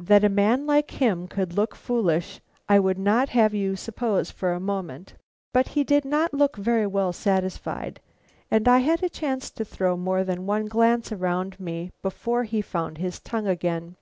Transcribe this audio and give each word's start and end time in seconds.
That 0.00 0.24
a 0.24 0.30
man 0.30 0.66
like 0.66 0.92
him 0.92 1.28
could 1.28 1.52
look 1.52 1.74
foolish 1.74 2.40
I 2.70 2.78
would 2.78 2.96
not 2.98 3.28
have 3.28 3.52
you 3.52 3.76
for 3.76 4.52
a 4.54 4.58
moment 4.60 5.10
suppose. 5.10 5.18
But 5.52 5.68
he 5.68 5.84
did 5.84 6.06
not 6.06 6.32
look 6.32 6.56
very 6.56 6.86
well 6.86 7.12
satisfied, 7.12 8.00
and 8.50 8.66
I 8.66 8.78
had 8.78 9.02
a 9.02 9.10
chance 9.10 9.50
to 9.50 9.66
throw 9.66 9.94
more 9.98 10.24
than 10.24 10.46
one 10.46 10.68
glance 10.68 11.12
around 11.12 11.60
me 11.60 11.90
before 12.00 12.44
he 12.44 12.62
found 12.62 12.96
his 12.96 13.20
tongue 13.20 13.46
again. 13.46 13.96